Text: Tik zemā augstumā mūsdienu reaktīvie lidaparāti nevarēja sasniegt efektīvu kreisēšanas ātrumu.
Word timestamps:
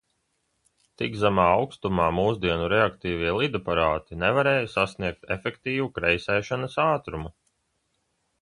Tik 1.01 1.17
zemā 1.23 1.43
augstumā 1.57 2.07
mūsdienu 2.19 2.71
reaktīvie 2.73 3.35
lidaparāti 3.41 4.19
nevarēja 4.23 4.67
sasniegt 4.77 5.31
efektīvu 5.37 5.91
kreisēšanas 5.99 6.81
ātrumu. 6.87 7.35